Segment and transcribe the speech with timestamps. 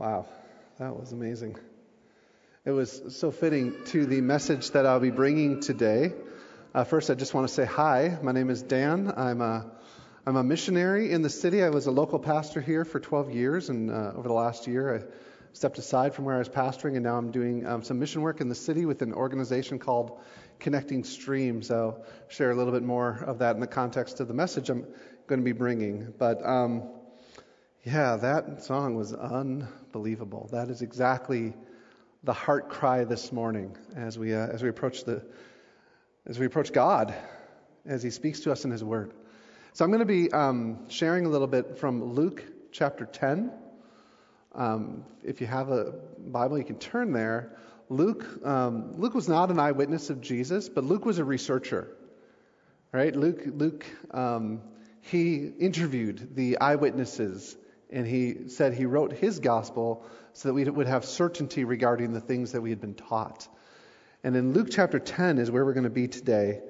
[0.00, 0.24] Wow,
[0.78, 1.58] that was amazing.
[2.64, 6.14] It was so fitting to the message that I'll be bringing today.
[6.74, 8.18] Uh, first, I just want to say hi.
[8.22, 9.12] My name is Dan.
[9.14, 9.70] I'm a
[10.24, 11.62] I'm a missionary in the city.
[11.62, 14.96] I was a local pastor here for 12 years, and uh, over the last year,
[14.96, 15.02] I
[15.52, 18.40] stepped aside from where I was pastoring, and now I'm doing um, some mission work
[18.40, 20.18] in the city with an organization called
[20.60, 21.70] Connecting Streams.
[21.70, 24.86] I'll share a little bit more of that in the context of the message I'm
[25.26, 26.14] going to be bringing.
[26.16, 26.88] But um,
[27.84, 30.50] yeah, that song was unbelievable.
[30.52, 31.54] That is exactly
[32.22, 35.24] the heart cry this morning as we uh, as we approach the
[36.26, 37.14] as we approach God
[37.86, 39.14] as He speaks to us in His Word.
[39.72, 43.50] So I'm going to be um, sharing a little bit from Luke chapter 10.
[44.54, 47.56] Um, if you have a Bible, you can turn there.
[47.88, 51.88] Luke um, Luke was not an eyewitness of Jesus, but Luke was a researcher.
[52.92, 53.16] Right?
[53.16, 54.60] Luke Luke um,
[55.00, 57.56] he interviewed the eyewitnesses
[57.92, 62.20] and he said he wrote his gospel so that we would have certainty regarding the
[62.20, 63.48] things that we had been taught.
[64.22, 66.60] And in Luke chapter 10 is where we're going to be today.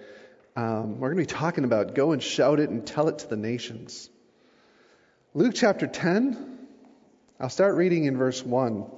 [0.56, 3.28] Um, we're going to be talking about go and shout it and tell it to
[3.28, 4.08] the nations.
[5.34, 6.58] Luke chapter 10,
[7.38, 8.90] I'll start reading in verse 1.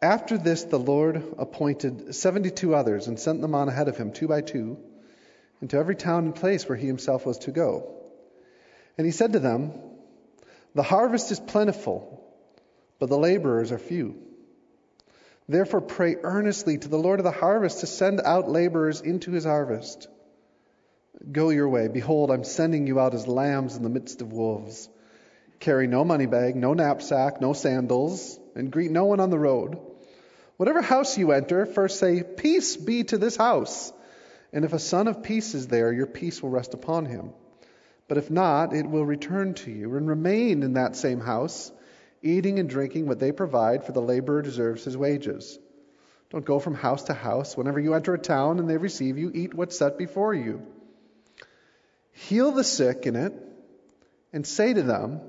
[0.00, 4.28] After this, the Lord appointed 72 others and sent them on ahead of him, two
[4.28, 4.78] by two,
[5.60, 7.94] into every town and place where he himself was to go.
[8.98, 9.72] And he said to them,
[10.76, 12.22] the harvest is plentiful,
[12.98, 14.14] but the laborers are few.
[15.48, 19.46] Therefore, pray earnestly to the Lord of the harvest to send out laborers into his
[19.46, 20.06] harvest.
[21.32, 21.88] Go your way.
[21.88, 24.90] Behold, I'm sending you out as lambs in the midst of wolves.
[25.60, 29.78] Carry no money bag, no knapsack, no sandals, and greet no one on the road.
[30.58, 33.94] Whatever house you enter, first say, Peace be to this house.
[34.52, 37.30] And if a son of peace is there, your peace will rest upon him.
[38.08, 41.72] But if not, it will return to you and remain in that same house,
[42.22, 45.58] eating and drinking what they provide, for the laborer deserves his wages.
[46.30, 47.56] Don't go from house to house.
[47.56, 50.62] Whenever you enter a town and they receive you, eat what's set before you.
[52.12, 53.32] Heal the sick in it,
[54.32, 55.20] and say to them,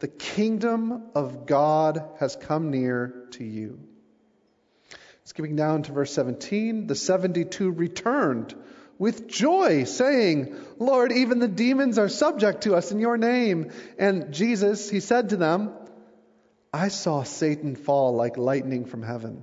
[0.00, 3.80] The kingdom of God has come near to you.
[5.24, 8.54] Skipping down to verse 17, the 72 returned
[9.02, 13.72] with joy, saying, Lord, even the demons are subject to us in your name.
[13.98, 15.72] And Jesus, he said to them,
[16.72, 19.42] I saw Satan fall like lightning from heaven.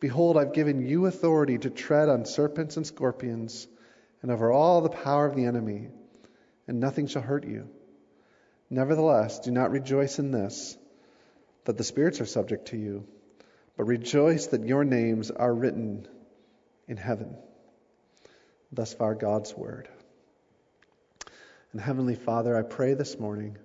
[0.00, 3.68] Behold, I've given you authority to tread on serpents and scorpions,
[4.22, 5.88] and over all the power of the enemy,
[6.66, 7.68] and nothing shall hurt you.
[8.70, 10.78] Nevertheless, do not rejoice in this,
[11.66, 13.06] that the spirits are subject to you,
[13.76, 16.08] but rejoice that your names are written
[16.88, 17.36] in heaven.
[18.72, 19.88] Thus far, God's Word.
[21.72, 23.56] And Heavenly Father, I pray this morning,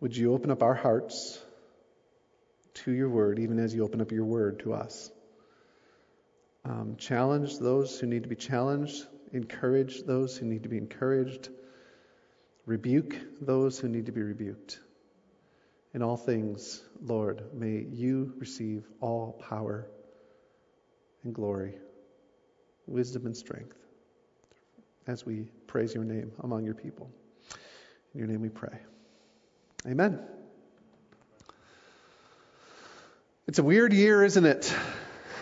[0.00, 1.40] would you open up our hearts
[2.74, 5.10] to your Word, even as you open up your Word to us?
[6.66, 11.48] Um, challenge those who need to be challenged, encourage those who need to be encouraged,
[12.66, 14.78] rebuke those who need to be rebuked.
[15.94, 19.86] In all things, Lord, may you receive all power
[21.22, 21.74] and glory
[22.86, 23.76] wisdom and strength
[25.06, 27.10] as we praise your name among your people.
[28.12, 28.78] In your name we pray.
[29.86, 30.20] Amen.
[33.46, 34.74] It's a weird year, isn't it?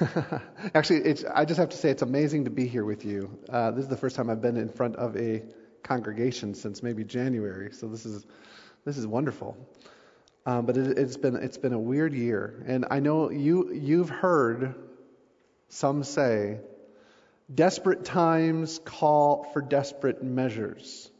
[0.75, 3.38] Actually, I just have to say it's amazing to be here with you.
[3.48, 5.42] Uh, this is the first time I've been in front of a
[5.84, 8.26] congregation since maybe January, so this is
[8.84, 9.56] this is wonderful.
[10.44, 14.10] Um, but it, it's been it's been a weird year, and I know you you've
[14.10, 14.75] heard
[15.69, 16.58] some say
[17.53, 21.10] Desperate times call for desperate measures.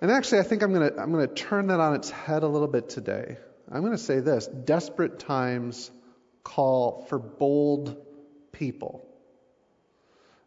[0.00, 2.42] And actually, I think I'm going to I'm going to turn that on its head
[2.42, 3.36] a little bit today.
[3.70, 5.90] I'm going to say this desperate times
[6.42, 7.96] call for bold
[8.52, 9.06] people.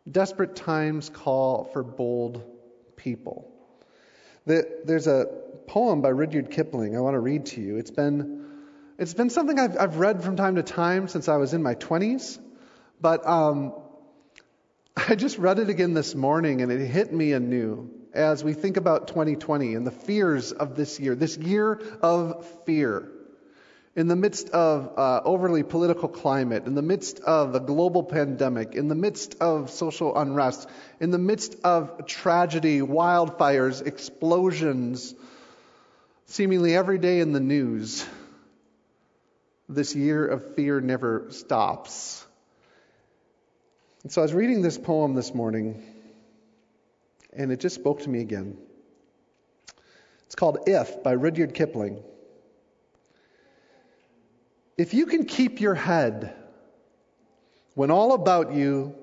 [0.10, 2.44] Desperate times call for bold
[2.96, 3.50] people.
[4.46, 5.28] There's a
[5.68, 7.78] poem by Rudyard Kipling I want to read to you.
[7.78, 8.46] It's been,
[8.98, 11.76] it's been something I've, I've read from time to time since I was in my
[11.76, 12.40] 20s.
[13.04, 13.74] But um,
[14.98, 18.78] I just read it again this morning and it hit me anew as we think
[18.78, 23.10] about 2020 and the fears of this year, this year of fear.
[23.96, 28.74] In the midst of uh, overly political climate, in the midst of a global pandemic,
[28.74, 30.68] in the midst of social unrest,
[31.00, 35.14] in the midst of tragedy, wildfires, explosions,
[36.26, 38.06] seemingly every day in the news,
[39.68, 42.26] this year of fear never stops.
[44.04, 45.82] And so I was reading this poem this morning,
[47.32, 48.58] and it just spoke to me again.
[50.26, 52.04] It's called If by Rudyard Kipling.
[54.78, 56.36] If you can keep your head
[57.76, 58.94] when all about you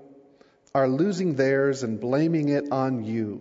[0.74, 3.40] are losing theirs and blaming it on you,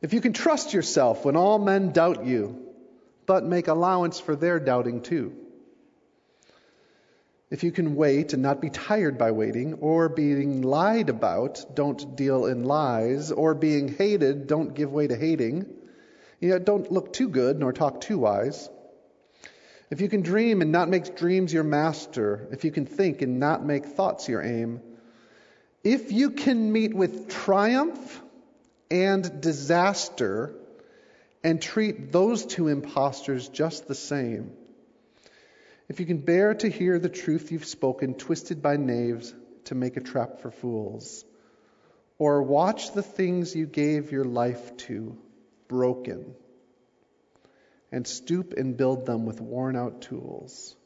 [0.00, 2.68] if you can trust yourself when all men doubt you,
[3.26, 5.34] but make allowance for their doubting too,
[7.50, 12.16] if you can wait and not be tired by waiting, or being lied about, don't
[12.16, 15.66] deal in lies, or being hated, don't give way to hating,
[16.40, 18.68] you know, don't look too good nor talk too wise.
[19.90, 23.40] If you can dream and not make dreams your master, if you can think and
[23.40, 24.80] not make thoughts your aim,
[25.82, 28.22] if you can meet with triumph
[28.90, 30.54] and disaster
[31.42, 34.52] and treat those two impostors just the same,
[35.90, 39.34] if you can bear to hear the truth you've spoken twisted by knaves
[39.64, 41.24] to make a trap for fools,
[42.16, 45.18] or watch the things you gave your life to
[45.66, 46.36] broken,
[47.90, 50.76] and stoop and build them with worn out tools.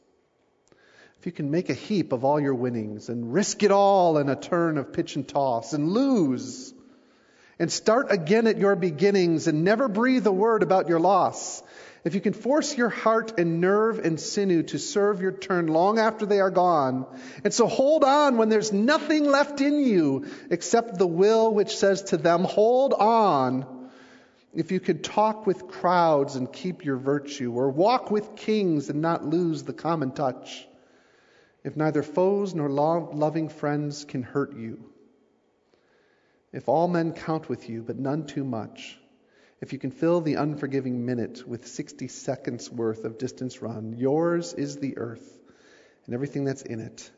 [1.19, 4.27] If you can make a heap of all your winnings and risk it all in
[4.27, 6.73] a turn of pitch and toss and lose,
[7.59, 11.61] and start again at your beginnings and never breathe a word about your loss,
[12.05, 15.97] if you can force your heart and nerve and sinew to serve your turn long
[15.97, 17.07] after they are gone,
[17.43, 22.03] and so hold on when there's nothing left in you except the will which says
[22.03, 23.89] to them, hold on.
[24.53, 29.01] If you could talk with crowds and keep your virtue, or walk with kings and
[29.01, 30.67] not lose the common touch,
[31.63, 34.91] if neither foes nor loving friends can hurt you,
[36.53, 38.97] if all men count with you, but none too much,
[39.65, 44.53] if you can fill the unforgiving minute with 60 seconds worth of distance run, yours
[44.53, 45.39] is the earth
[46.05, 47.09] and everything that's in it.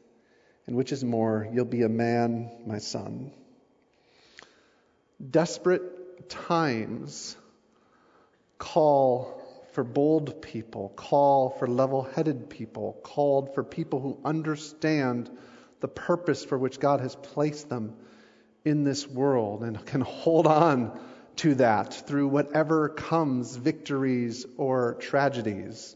[0.65, 3.33] And which is more, you'll be a man, my son.
[5.29, 7.35] Desperate times
[8.57, 9.41] call
[9.73, 15.29] for bold people, call for level headed people, called for people who understand
[15.81, 17.97] the purpose for which God has placed them
[18.63, 20.97] in this world and can hold on
[21.37, 25.95] to that through whatever comes, victories or tragedies.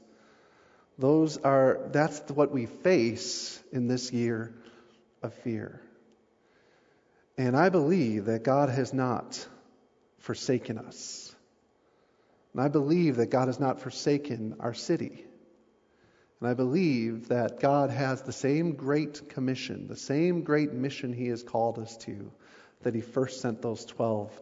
[0.98, 4.54] Those are, that's what we face in this year
[5.24, 5.82] of fear.
[7.38, 9.46] And I believe that God has not
[10.20, 11.34] forsaken us.
[12.54, 15.26] And I believe that God has not forsaken our city.
[16.40, 21.28] And I believe that God has the same great commission, the same great mission He
[21.28, 22.32] has called us to,
[22.82, 24.40] that He first sent those 12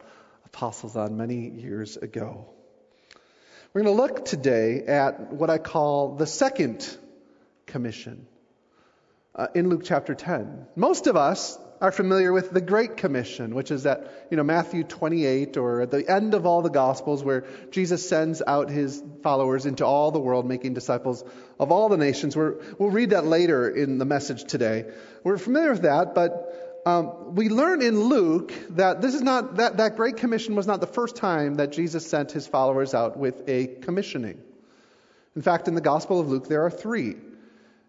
[0.54, 2.48] apostles on many years ago.
[3.72, 6.86] We're going to look today at what I call the second
[7.68, 8.26] commission
[9.36, 10.66] uh, in Luke chapter 10.
[10.76, 14.84] Most of us are familiar with the Great Commission, which is at you know Matthew
[14.84, 19.68] 28 or at the end of all the Gospels, where Jesus sends out his followers
[19.68, 21.24] into all the world, making disciples
[21.60, 22.36] of all the nations.
[22.36, 22.50] we
[22.80, 24.86] will read that later in the message today.
[25.24, 29.78] We're familiar with that, but um, we learn in Luke that this is not that,
[29.78, 33.48] that Great Commission was not the first time that Jesus sent his followers out with
[33.48, 34.42] a commissioning.
[35.36, 37.16] In fact, in the Gospel of Luke, there are three.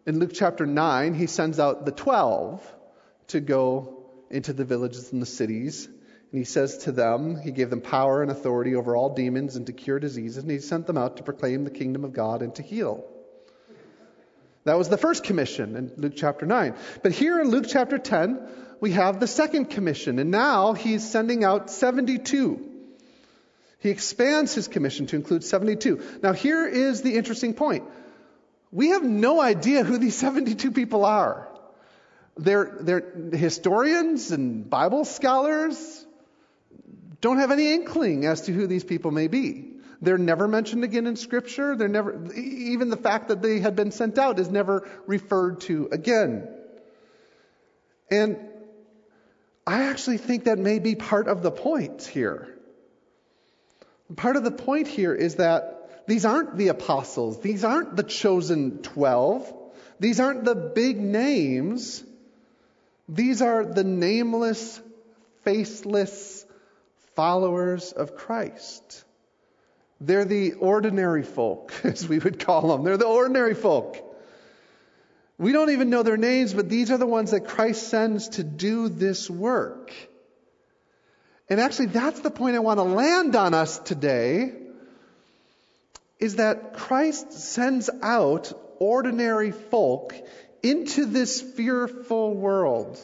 [0.06, 2.74] In Luke chapter 9, he sends out the 12
[3.28, 5.86] to go into the villages and the cities.
[5.86, 9.66] And he says to them, he gave them power and authority over all demons and
[9.66, 12.54] to cure diseases, and he sent them out to proclaim the kingdom of God and
[12.56, 13.04] to heal.
[14.64, 16.74] That was the first commission in Luke chapter 9.
[17.02, 18.38] But here in Luke chapter 10,
[18.80, 22.66] we have the second commission, and now he's sending out 72.
[23.80, 26.02] He expands his commission to include 72.
[26.22, 27.84] Now, here is the interesting point.
[28.72, 31.48] We have no idea who these 72 people are.
[32.36, 36.06] They're, they're historians and Bible scholars
[37.20, 39.66] don't have any inkling as to who these people may be.
[40.00, 41.76] They're never mentioned again in Scripture.
[41.76, 45.90] They're never, even the fact that they had been sent out is never referred to
[45.92, 46.48] again.
[48.10, 48.38] And
[49.70, 52.48] I actually think that may be part of the point here.
[54.16, 58.82] Part of the point here is that these aren't the apostles, these aren't the chosen
[58.82, 59.54] 12,
[60.00, 62.02] these aren't the big names.
[63.08, 64.80] These are the nameless,
[65.44, 66.44] faceless
[67.14, 69.04] followers of Christ.
[70.00, 72.82] They're the ordinary folk, as we would call them.
[72.82, 74.09] They're the ordinary folk.
[75.40, 78.44] We don't even know their names, but these are the ones that Christ sends to
[78.44, 79.90] do this work.
[81.48, 84.52] And actually, that's the point I want to land on us today
[86.18, 90.14] is that Christ sends out ordinary folk
[90.62, 92.98] into this fearful world.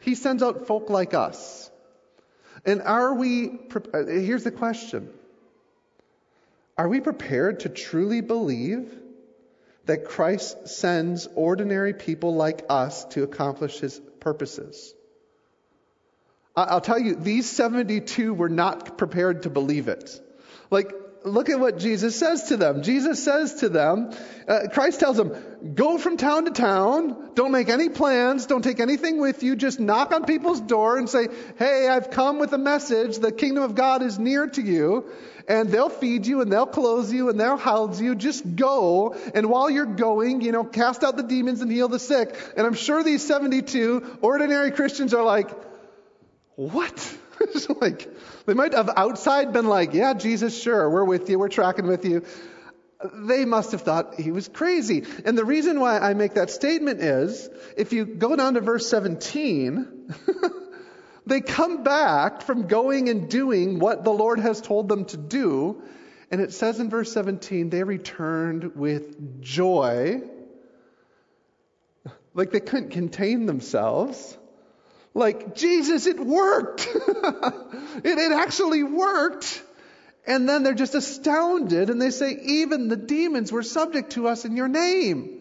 [0.00, 1.70] He sends out folk like us.
[2.64, 3.60] And are we,
[3.92, 5.08] here's the question
[6.76, 8.99] Are we prepared to truly believe
[9.90, 14.94] that Christ sends ordinary people like us to accomplish his purposes?
[16.54, 20.20] I'll tell you, these 72 were not prepared to believe it.
[20.70, 20.92] Like,
[21.24, 22.82] look at what Jesus says to them.
[22.82, 24.10] Jesus says to them,
[24.48, 28.80] uh, Christ tells them, go from town to town, don't make any plans, don't take
[28.80, 32.58] anything with you, just knock on people's door and say, hey, I've come with a
[32.58, 35.10] message, the kingdom of God is near to you,
[35.46, 39.50] and they'll feed you and they'll clothe you and they'll house you, just go, and
[39.50, 42.34] while you're going, you know, cast out the demons and heal the sick.
[42.56, 45.50] And I'm sure these 72 ordinary Christians are like,
[46.56, 47.16] what?
[47.80, 48.08] like,
[48.46, 52.04] they might have outside been like, yeah, Jesus, sure, we're with you, we're tracking with
[52.04, 52.24] you.
[53.14, 55.04] They must have thought he was crazy.
[55.24, 58.88] And the reason why I make that statement is, if you go down to verse
[58.88, 60.14] 17,
[61.26, 65.82] they come back from going and doing what the Lord has told them to do.
[66.30, 70.20] And it says in verse 17, they returned with joy.
[72.34, 74.36] Like they couldn't contain themselves.
[75.12, 76.86] Like, Jesus, it worked.
[76.94, 79.62] it, it actually worked.
[80.26, 84.44] And then they're just astounded and they say, even the demons were subject to us
[84.44, 85.40] in your name.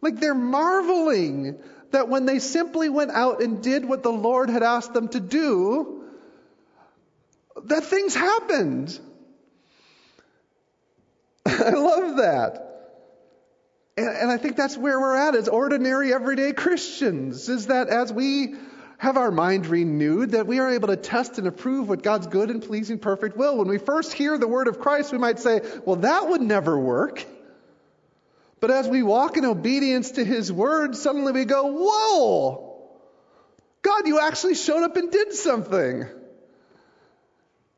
[0.00, 1.58] Like they're marveling
[1.90, 5.20] that when they simply went out and did what the Lord had asked them to
[5.20, 6.04] do,
[7.64, 8.98] that things happened.
[11.46, 12.70] I love that.
[13.96, 18.12] And, and I think that's where we're at as ordinary, everyday Christians, is that as
[18.12, 18.54] we
[18.98, 22.50] have our mind renewed, that we are able to test and approve what God's good
[22.50, 23.58] and pleasing, perfect will.
[23.58, 26.78] When we first hear the word of Christ, we might say, well, that would never
[26.78, 27.24] work.
[28.60, 32.88] But as we walk in obedience to his word, suddenly we go, whoa!
[33.82, 36.06] God, you actually showed up and did something.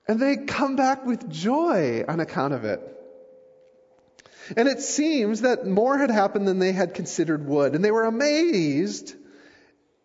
[0.06, 2.80] And they come back with joy on account of it.
[4.56, 7.75] And it seems that more had happened than they had considered would.
[7.75, 9.14] And they were amazed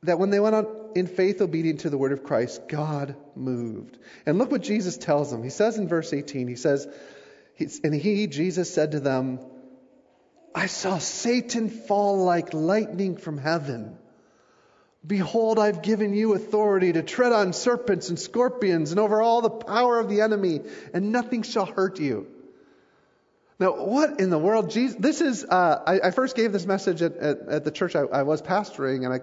[0.02, 3.98] that when they went on in faith obedient to the word of Christ, God moved.
[4.26, 5.44] And look what Jesus tells them.
[5.44, 6.88] He says in verse 18, he says,
[7.84, 9.40] and he, Jesus, said to them,
[10.54, 13.98] I saw Satan fall like lightning from heaven.
[15.06, 19.50] Behold, I've given you authority to tread on serpents and scorpions and over all the
[19.50, 20.62] power of the enemy,
[20.94, 22.28] and nothing shall hurt you.
[23.60, 24.72] Now, what in the world?
[24.72, 27.96] Jesus, this is, uh, I, I, first gave this message at, at, at the church
[27.96, 29.20] I, I was pastoring, and I,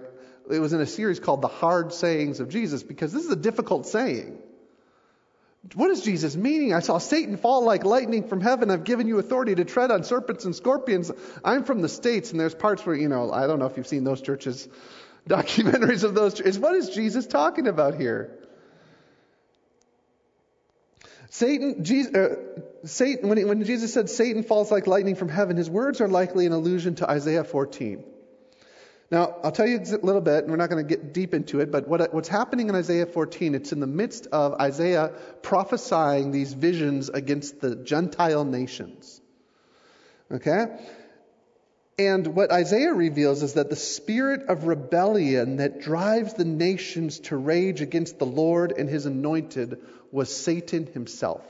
[0.51, 3.35] it was in a series called The Hard Sayings of Jesus because this is a
[3.35, 4.39] difficult saying.
[5.75, 6.73] What is Jesus meaning?
[6.73, 8.71] I saw Satan fall like lightning from heaven.
[8.71, 11.11] I've given you authority to tread on serpents and scorpions.
[11.43, 13.87] I'm from the States, and there's parts where, you know, I don't know if you've
[13.87, 14.67] seen those churches,
[15.27, 16.57] documentaries of those churches.
[16.57, 18.39] What is Jesus talking about here?
[21.29, 22.35] Satan, Jesus, uh,
[22.85, 26.07] Satan when, he, when Jesus said Satan falls like lightning from heaven, his words are
[26.07, 28.03] likely an allusion to Isaiah 14.
[29.11, 31.61] Now, I'll tell you a little bit, and we're not going to get deep into
[31.61, 35.11] it, but what, what's happening in Isaiah 14, it's in the midst of Isaiah
[35.41, 39.19] prophesying these visions against the Gentile nations.
[40.31, 40.67] Okay?
[41.97, 47.35] And what Isaiah reveals is that the spirit of rebellion that drives the nations to
[47.35, 49.79] rage against the Lord and his anointed
[50.11, 51.43] was Satan himself.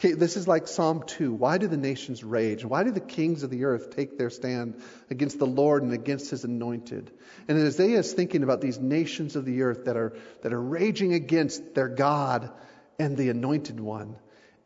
[0.00, 1.34] Okay, this is like Psalm 2.
[1.34, 2.64] Why do the nations rage?
[2.64, 6.30] Why do the kings of the earth take their stand against the Lord and against
[6.30, 7.10] his anointed?
[7.48, 11.12] And Isaiah is thinking about these nations of the earth that are, that are raging
[11.12, 12.50] against their God
[12.98, 14.16] and the anointed one.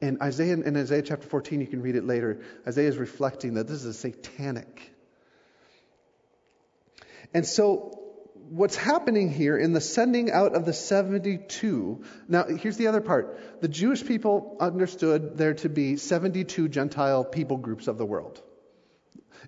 [0.00, 3.66] And Isaiah, in Isaiah chapter 14, you can read it later, Isaiah is reflecting that
[3.66, 4.92] this is a satanic.
[7.32, 8.03] And so
[8.48, 12.04] what's happening here in the sending out of the 72.
[12.28, 13.60] Now, here's the other part.
[13.60, 18.42] The Jewish people understood there to be 72 Gentile people groups of the world.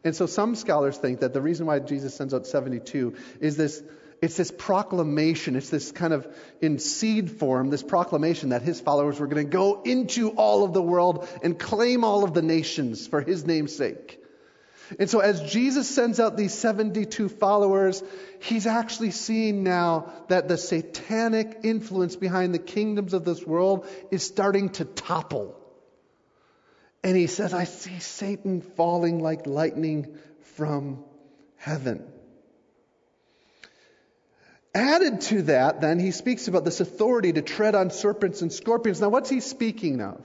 [0.05, 3.83] And so some scholars think that the reason why Jesus sends out 72 is this
[4.23, 6.27] it's this proclamation, it's this kind of
[6.63, 10.73] in seed form, this proclamation that his followers were going to go into all of
[10.73, 14.19] the world and claim all of the nations for his name's sake.
[14.99, 18.03] And so, as Jesus sends out these 72 followers,
[18.41, 24.23] he's actually seeing now that the satanic influence behind the kingdoms of this world is
[24.23, 25.59] starting to topple.
[27.03, 30.17] And he says, I see Satan falling like lightning
[30.57, 31.05] from
[31.57, 32.05] heaven.
[34.75, 39.01] Added to that, then, he speaks about this authority to tread on serpents and scorpions.
[39.01, 40.21] Now, what's he speaking of?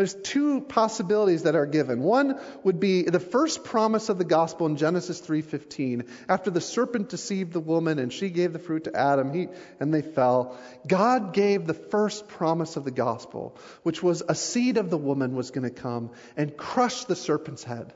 [0.00, 2.00] There's two possibilities that are given.
[2.00, 6.06] One would be the first promise of the gospel in Genesis 3:15.
[6.26, 9.92] After the serpent deceived the woman and she gave the fruit to Adam, he, and
[9.92, 10.56] they fell.
[10.86, 15.36] God gave the first promise of the gospel, which was a seed of the woman
[15.36, 17.92] was going to come and crush the serpent's head.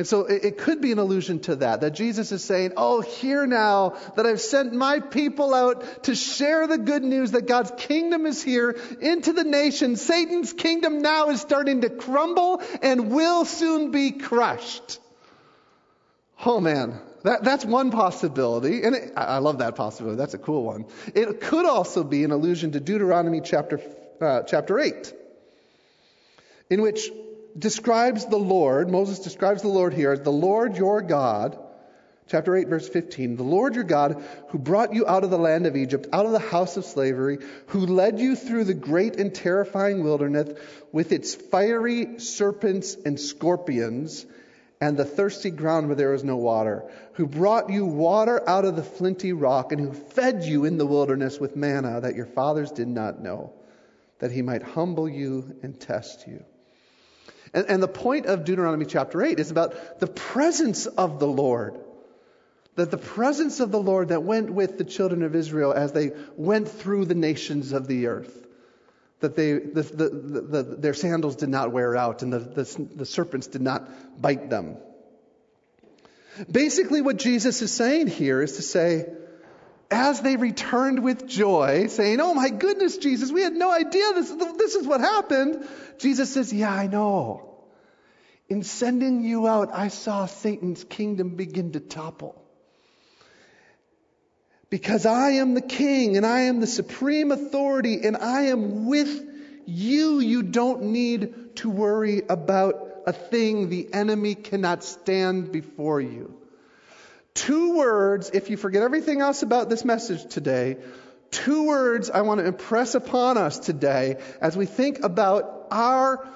[0.00, 3.02] And so it, it, could be an allusion to that, that Jesus is saying, Oh,
[3.02, 7.70] hear now that I've sent my people out to share the good news that God's
[7.76, 10.00] kingdom is here into the nations.
[10.00, 15.00] Satan's kingdom now is starting to crumble and will soon be crushed.
[16.46, 18.84] Oh man, that, that's one possibility.
[18.84, 20.16] And it, I love that possibility.
[20.16, 20.86] That's a cool one.
[21.14, 23.82] It could also be an allusion to Deuteronomy chapter,
[24.18, 25.12] uh, chapter 8,
[26.70, 27.10] in which
[27.58, 31.58] describes the Lord, Moses describes the Lord here as the Lord your God.
[32.28, 33.36] Chapter 8, verse 15.
[33.36, 36.32] The Lord your God, who brought you out of the land of Egypt, out of
[36.32, 40.56] the house of slavery, who led you through the great and terrifying wilderness
[40.92, 44.26] with its fiery serpents and scorpions,
[44.80, 48.76] and the thirsty ground where there was no water, who brought you water out of
[48.76, 52.70] the flinty rock, and who fed you in the wilderness with manna that your fathers
[52.70, 53.52] did not know,
[54.20, 56.44] that he might humble you and test you.
[57.52, 61.78] And, and the point of Deuteronomy chapter 8 is about the presence of the Lord.
[62.76, 66.12] That the presence of the Lord that went with the children of Israel as they
[66.36, 68.46] went through the nations of the earth.
[69.20, 73.60] That they, the, the, the, their sandals did not wear out and the serpents did
[73.60, 74.76] not bite them.
[76.50, 79.06] Basically, what Jesus is saying here is to say,
[79.90, 84.30] as they returned with joy, saying, Oh my goodness, Jesus, we had no idea this,
[84.30, 85.66] this is what happened.
[85.98, 87.46] Jesus says, Yeah, I know.
[88.48, 92.40] In sending you out, I saw Satan's kingdom begin to topple.
[94.70, 99.28] Because I am the king and I am the supreme authority and I am with
[99.66, 100.20] you.
[100.20, 106.39] You don't need to worry about a thing the enemy cannot stand before you.
[107.34, 110.78] Two words, if you forget everything else about this message today,
[111.30, 116.26] two words I want to impress upon us today as we think about our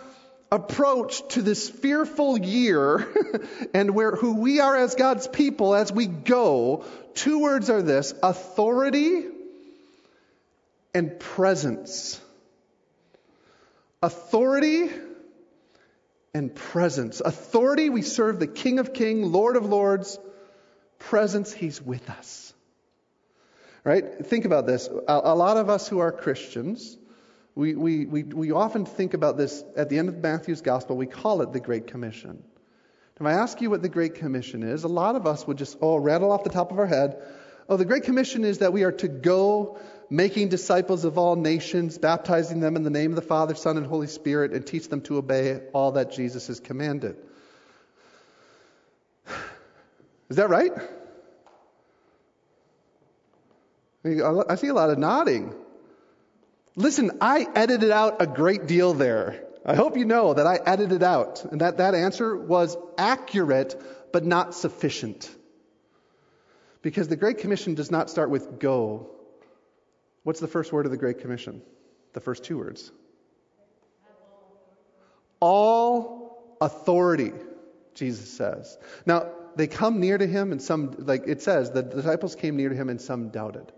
[0.52, 3.08] approach to this fearful year
[3.74, 6.84] and where who we are as God's people as we go.
[7.14, 9.24] Two words are this authority
[10.94, 12.20] and presence.
[14.00, 14.90] Authority
[16.32, 17.20] and presence.
[17.20, 20.18] Authority, we serve the King of Kings, Lord of Lords
[20.98, 22.52] presence, He's with us.
[23.84, 24.04] Right?
[24.26, 24.88] Think about this.
[24.88, 26.96] A, a lot of us who are Christians,
[27.54, 30.96] we, we, we, we often think about this at the end of Matthew's gospel.
[30.96, 32.42] We call it the Great Commission.
[33.16, 35.78] If I ask you what the Great Commission is, a lot of us would just,
[35.80, 37.22] oh, rattle off the top of our head.
[37.68, 39.78] Oh, the Great Commission is that we are to go
[40.10, 43.86] making disciples of all nations, baptizing them in the name of the Father, Son, and
[43.86, 47.16] Holy Spirit, and teach them to obey all that Jesus has commanded.
[50.34, 50.72] Is that right?
[54.04, 55.54] I see a lot of nodding.
[56.74, 59.44] Listen, I edited out a great deal there.
[59.64, 63.80] I hope you know that I edited out and that that answer was accurate
[64.12, 65.30] but not sufficient.
[66.82, 69.10] Because the Great Commission does not start with go.
[70.24, 71.62] What's the first word of the Great Commission?
[72.12, 72.90] The first two words.
[75.38, 77.30] All authority,
[77.94, 78.76] Jesus says.
[79.06, 82.68] Now, they come near to him and some, like it says, the disciples came near
[82.68, 83.72] to him and some doubted.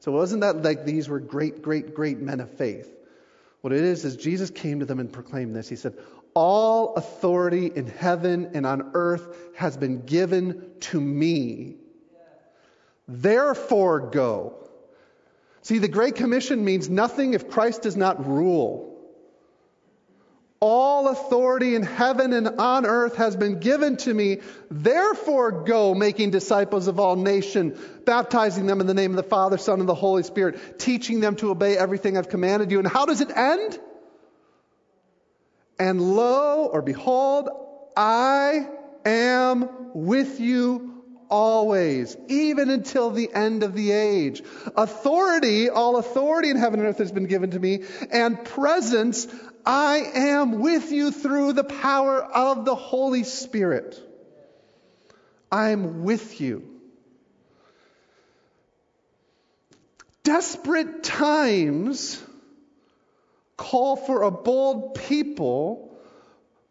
[0.00, 2.90] So it wasn't that like these were great, great, great men of faith.
[3.60, 5.68] What it is, is Jesus came to them and proclaimed this.
[5.68, 5.98] He said,
[6.34, 11.76] All authority in heaven and on earth has been given to me.
[13.06, 14.56] Therefore go.
[15.62, 18.89] See, the Great Commission means nothing if Christ does not rule.
[20.62, 24.40] All authority in heaven and on earth has been given to me.
[24.70, 29.56] Therefore, go making disciples of all nations, baptizing them in the name of the Father,
[29.56, 32.78] Son, and the Holy Spirit, teaching them to obey everything I've commanded you.
[32.78, 33.78] And how does it end?
[35.78, 37.48] And lo, or behold,
[37.96, 38.68] I
[39.06, 44.42] am with you always, even until the end of the age.
[44.76, 49.26] Authority, all authority in heaven and earth has been given to me, and presence,
[49.64, 54.00] I am with you through the power of the Holy Spirit.
[55.50, 56.68] I'm with you.
[60.22, 62.22] Desperate times
[63.56, 65.98] call for a bold people,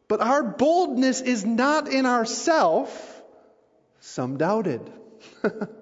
[0.08, 3.21] but our boldness is not in ourself.
[3.99, 4.82] Some doubted.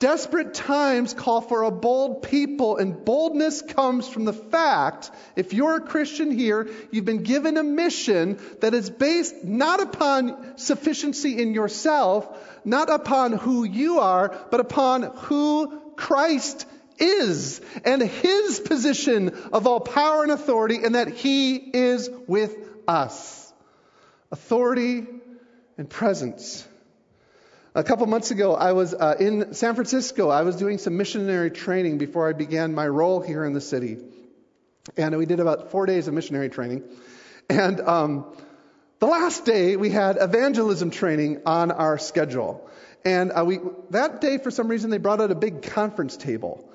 [0.00, 5.76] Desperate times call for a bold people, and boldness comes from the fact, if you're
[5.76, 11.52] a Christian here, you've been given a mission that is based not upon sufficiency in
[11.52, 12.28] yourself,
[12.64, 16.64] not upon who you are, but upon who Christ
[16.98, 22.56] is and his position of all power and authority, and that he is with
[22.86, 23.52] us.
[24.30, 25.08] Authority
[25.76, 26.67] and presence.
[27.74, 30.30] A couple months ago, I was uh, in San Francisco.
[30.30, 33.98] I was doing some missionary training before I began my role here in the city.
[34.96, 36.84] And we did about four days of missionary training.
[37.50, 38.24] And um,
[39.00, 42.68] the last day, we had evangelism training on our schedule.
[43.04, 43.58] And uh, we,
[43.90, 46.72] that day, for some reason, they brought out a big conference table.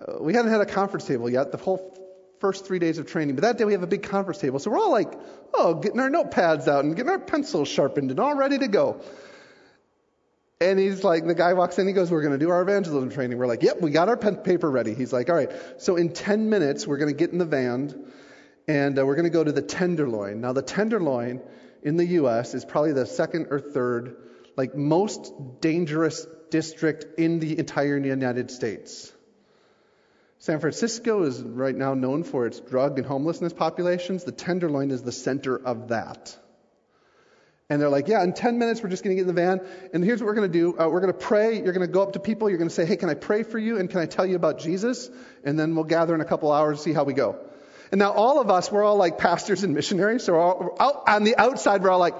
[0.00, 1.96] Uh, we hadn't had a conference table yet, the whole
[2.38, 3.34] first three days of training.
[3.34, 4.60] But that day, we have a big conference table.
[4.60, 5.12] So we're all like,
[5.52, 9.02] oh, getting our notepads out and getting our pencils sharpened and all ready to go.
[10.62, 13.10] And he's like, the guy walks in, he goes, We're going to do our evangelism
[13.10, 13.38] training.
[13.38, 14.94] We're like, Yep, we got our pen, paper ready.
[14.94, 18.12] He's like, All right, so in 10 minutes, we're going to get in the van
[18.68, 20.40] and uh, we're going to go to the Tenderloin.
[20.40, 21.40] Now, the Tenderloin
[21.82, 22.54] in the U.S.
[22.54, 24.16] is probably the second or third,
[24.56, 29.12] like, most dangerous district in the entire United States.
[30.38, 34.24] San Francisco is right now known for its drug and homelessness populations.
[34.24, 36.36] The Tenderloin is the center of that.
[37.70, 39.60] And they're like, yeah, in 10 minutes, we're just going to get in the van.
[39.94, 40.76] And here's what we're going to do.
[40.76, 41.62] Uh, we're going to pray.
[41.62, 42.50] You're going to go up to people.
[42.50, 43.78] You're going to say, hey, can I pray for you?
[43.78, 45.08] And can I tell you about Jesus?
[45.44, 47.38] And then we'll gather in a couple hours and see how we go.
[47.92, 50.24] And now all of us, we're all like pastors and missionaries.
[50.24, 52.16] So all, out, on the outside, we're all like,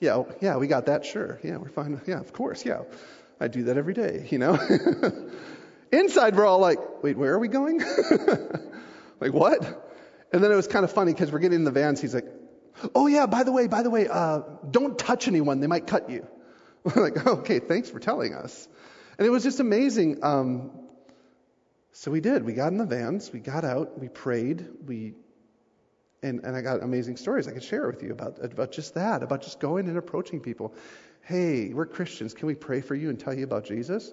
[0.00, 1.04] yeah, yeah, we got that.
[1.04, 1.38] Sure.
[1.44, 2.00] Yeah, we're fine.
[2.06, 2.66] Yeah, of course.
[2.66, 2.82] Yeah.
[3.40, 4.58] I do that every day, you know?
[5.92, 7.78] Inside, we're all like, wait, where are we going?
[9.20, 9.62] like, what?
[10.32, 12.00] And then it was kind of funny because we're getting in the vans.
[12.00, 12.26] He's like,
[12.94, 14.40] Oh, yeah, by the way, by the way, uh,
[14.70, 15.60] don't touch anyone.
[15.60, 16.26] They might cut you.
[16.84, 18.68] We're like, okay, thanks for telling us.
[19.18, 20.24] And it was just amazing.
[20.24, 20.70] Um,
[21.92, 22.44] so we did.
[22.44, 25.14] We got in the vans, we got out, we prayed, we,
[26.22, 29.22] and, and I got amazing stories I could share with you about, about just that,
[29.22, 30.74] about just going and approaching people.
[31.22, 32.32] Hey, we're Christians.
[32.32, 34.12] Can we pray for you and tell you about Jesus?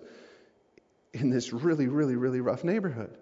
[1.13, 3.17] In this really, really, really rough neighborhood.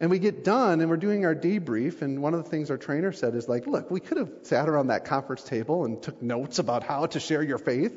[0.00, 2.02] And we get done and we're doing our debrief.
[2.02, 4.68] And one of the things our trainer said is like, look, we could have sat
[4.68, 7.94] around that conference table and took notes about how to share your faith.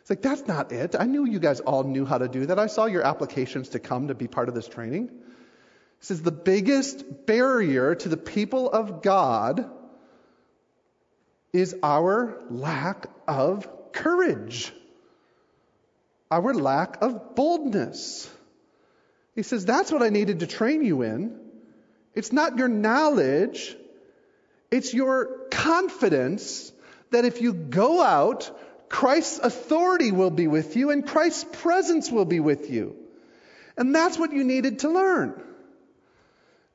[0.00, 0.96] It's like, that's not it.
[0.98, 2.58] I knew you guys all knew how to do that.
[2.58, 5.04] I saw your applications to come to be part of this training.
[5.04, 9.70] It says the biggest barrier to the people of God
[11.52, 14.72] is our lack of courage,
[16.32, 18.28] our lack of boldness.
[19.34, 21.38] He says, That's what I needed to train you in.
[22.14, 23.76] It's not your knowledge,
[24.70, 26.72] it's your confidence
[27.10, 28.50] that if you go out,
[28.88, 32.96] Christ's authority will be with you and Christ's presence will be with you.
[33.76, 35.42] And that's what you needed to learn.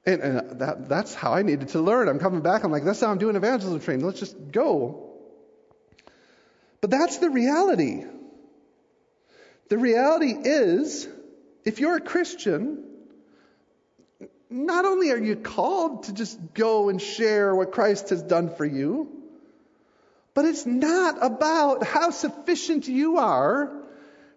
[0.06, 2.08] And, and that, that's how I needed to learn.
[2.08, 2.64] I'm coming back.
[2.64, 4.06] I'm like, that's how I'm doing evangelism training.
[4.06, 5.12] Let's just go.
[6.82, 8.06] But that's the reality.
[9.70, 11.08] The reality is
[11.68, 12.82] if you're a Christian,
[14.50, 18.64] not only are you called to just go and share what Christ has done for
[18.66, 19.10] you,
[20.34, 23.70] but it's not about how sufficient you are.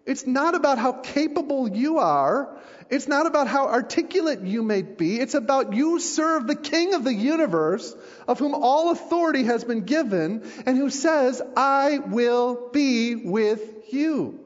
[0.05, 2.53] It's not about how capable you are.
[2.89, 5.17] It's not about how articulate you may be.
[5.17, 7.95] It's about you serve the King of the universe,
[8.27, 14.40] of whom all authority has been given, and who says, I will be with you.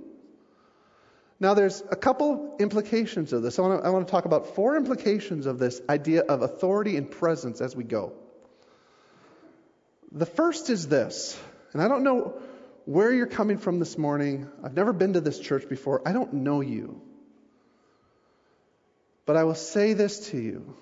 [1.39, 3.59] Now, there's a couple implications of this.
[3.59, 6.95] I want, to, I want to talk about four implications of this idea of authority
[6.95, 8.13] and presence as we go.
[10.11, 11.37] The first is this,
[11.73, 12.41] and I don't know
[12.85, 14.47] where you're coming from this morning.
[14.63, 16.01] I've never been to this church before.
[16.07, 17.01] I don't know you.
[19.25, 20.75] But I will say this to you.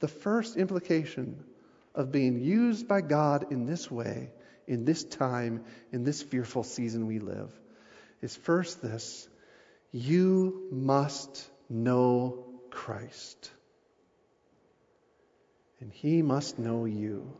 [0.00, 1.42] The first implication
[1.94, 4.30] of being used by God in this way,
[4.68, 7.50] in this time, in this fearful season we live,
[8.22, 9.26] is first this
[9.92, 13.50] you must know Christ.
[15.80, 17.36] And he must know you.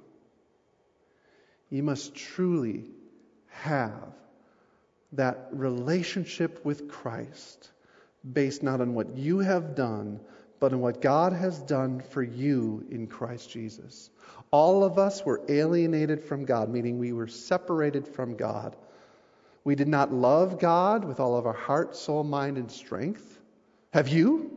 [1.70, 2.84] You must truly
[3.48, 4.14] have
[5.12, 7.70] that relationship with Christ
[8.30, 10.20] based not on what you have done,
[10.60, 14.10] but on what God has done for you in Christ Jesus.
[14.50, 18.76] All of us were alienated from God, meaning we were separated from God
[19.68, 23.38] we did not love God with all of our heart, soul, mind, and strength.
[23.92, 24.50] Have you?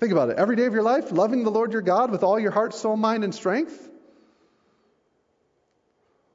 [0.00, 0.38] Think about it.
[0.38, 2.96] Every day of your life, loving the Lord your God with all your heart, soul,
[2.96, 3.86] mind, and strength.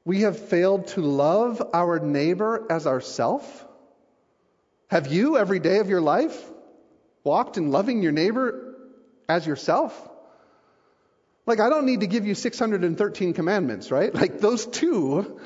[0.06, 3.66] We have failed to love our neighbor as ourself.
[4.92, 6.40] Have you, every day of your life,
[7.24, 8.76] walked in loving your neighbor
[9.28, 10.00] as yourself?
[11.48, 14.14] Like, I don't need to give you 613 commandments, right?
[14.14, 15.40] Like, those two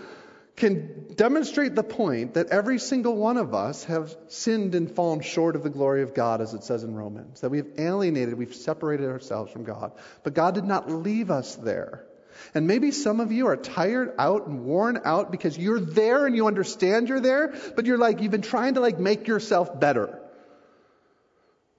[0.56, 5.56] can demonstrate the point that every single one of us have sinned and fallen short
[5.56, 7.42] of the glory of God, as it says in Romans.
[7.42, 9.92] That we've alienated, we've separated ourselves from God.
[10.24, 12.06] But God did not leave us there.
[12.54, 16.36] And maybe some of you are tired out and worn out because you're there and
[16.36, 20.20] you understand you're there, but you're like, you've been trying to like make yourself better.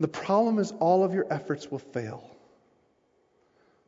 [0.00, 2.35] The problem is all of your efforts will fail.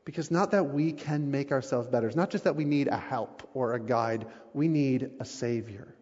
[0.09, 2.07] Because not that we can make ourselves better.
[2.07, 4.25] It's not just that we need a help or a guide.
[4.55, 5.95] We need a Savior.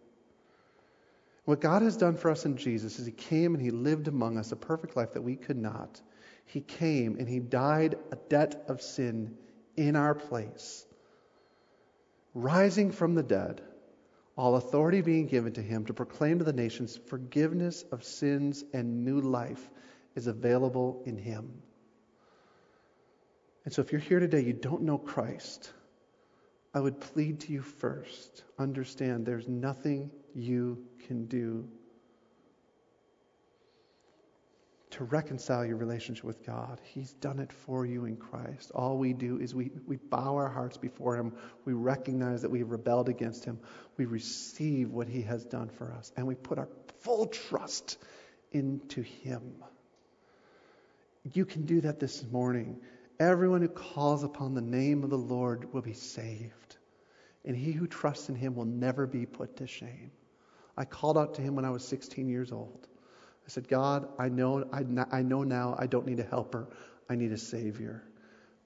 [1.44, 4.38] What God has done for us in Jesus is He came and He lived among
[4.38, 6.00] us a perfect life that we could not.
[6.44, 9.36] He came and He died a debt of sin
[9.76, 10.86] in our place.
[12.32, 13.60] Rising from the dead,
[14.36, 19.04] all authority being given to Him to proclaim to the nations forgiveness of sins and
[19.04, 19.68] new life
[20.14, 21.60] is available in Him.
[23.66, 25.72] And so if you're here today, you don't know Christ,
[26.72, 31.66] I would plead to you first understand there's nothing you can do
[34.90, 36.80] to reconcile your relationship with God.
[36.94, 38.70] He's done it for you in Christ.
[38.72, 41.32] All we do is we, we bow our hearts before Him.
[41.64, 43.58] We recognize that we've rebelled against Him.
[43.96, 46.68] We receive what He has done for us, and we put our
[47.00, 47.98] full trust
[48.52, 49.42] into Him.
[51.32, 52.78] You can do that this morning.
[53.18, 56.76] Everyone who calls upon the name of the Lord will be saved.
[57.44, 60.10] And he who trusts in him will never be put to shame.
[60.76, 62.88] I called out to him when I was 16 years old.
[63.46, 64.84] I said, God, I know, I,
[65.16, 66.68] I know now I don't need a helper.
[67.08, 68.02] I need a Savior.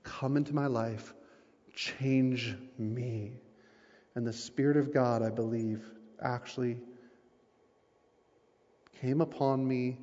[0.03, 1.15] Come into my life.
[1.75, 3.33] Change me.
[4.15, 5.85] And the Spirit of God, I believe,
[6.21, 6.79] actually
[9.01, 9.99] came upon me.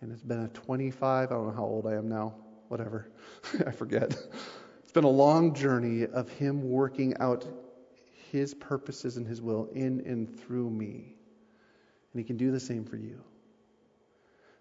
[0.00, 2.34] And it's been a 25, I don't know how old I am now,
[2.68, 3.10] whatever.
[3.66, 4.16] I forget.
[4.82, 7.44] It's been a long journey of Him working out
[8.30, 11.16] His purposes and His will in and through me.
[12.12, 13.20] And He can do the same for you.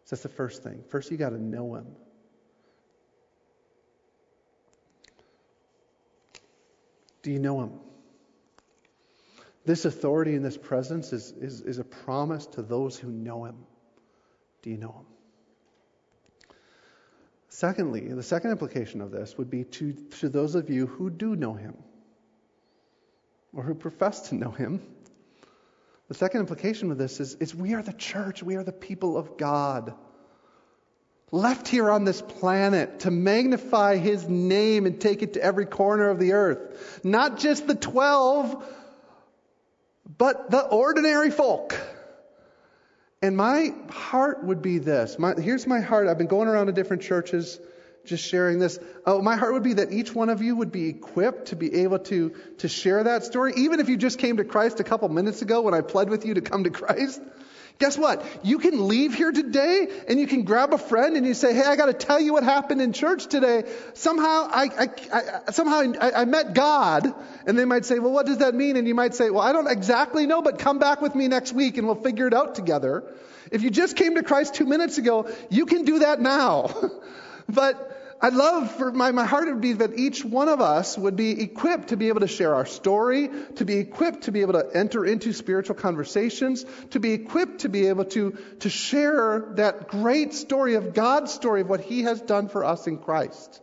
[0.05, 0.83] So that's the first thing.
[0.89, 1.87] First, you got to know Him.
[7.23, 7.71] Do you know Him?
[9.65, 13.57] This authority and this presence is, is, is a promise to those who know Him.
[14.61, 15.16] Do you know Him?
[17.57, 21.35] Secondly, the second implication of this would be to, to those of you who do
[21.35, 21.73] know him
[23.51, 24.79] or who profess to know him.
[26.07, 29.17] The second implication of this is, is we are the church, we are the people
[29.17, 29.95] of God.
[31.31, 36.11] Left here on this planet to magnify his name and take it to every corner
[36.11, 36.99] of the earth.
[37.03, 38.63] Not just the 12,
[40.15, 41.75] but the ordinary folk.
[43.21, 45.17] And my heart would be this.
[45.17, 46.07] My, here's my heart.
[46.07, 47.59] I've been going around to different churches
[48.05, 48.79] just sharing this.
[49.05, 51.81] Oh, my heart would be that each one of you would be equipped to be
[51.81, 53.53] able to, to share that story.
[53.57, 56.25] Even if you just came to Christ a couple minutes ago when I pled with
[56.25, 57.21] you to come to Christ.
[57.79, 58.25] Guess what?
[58.43, 61.63] You can leave here today and you can grab a friend and you say, Hey,
[61.63, 63.65] I got to tell you what happened in church today.
[63.93, 67.13] Somehow I, I, I somehow I, I, met God.
[67.45, 68.77] And they might say, Well, what does that mean?
[68.77, 71.53] And you might say, Well, I don't exactly know, but come back with me next
[71.53, 73.03] week and we'll figure it out together.
[73.51, 76.73] If you just came to Christ two minutes ago, you can do that now.
[77.49, 81.15] but I'd love for my, my heart would be that each one of us would
[81.15, 84.53] be equipped to be able to share our story, to be equipped to be able
[84.53, 89.87] to enter into spiritual conversations, to be equipped to be able to, to share that
[89.87, 93.61] great story of God's story of what He has done for us in Christ.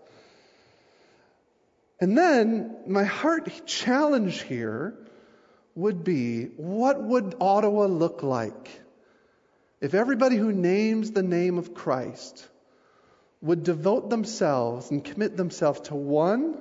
[2.00, 4.94] And then my heart challenge here
[5.74, 8.70] would be what would Ottawa look like
[9.80, 12.48] if everybody who names the name of Christ
[13.44, 16.56] would devote themselves and commit themselves to one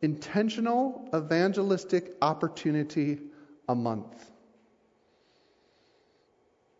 [0.00, 3.18] intentional evangelistic opportunity
[3.68, 4.30] a month.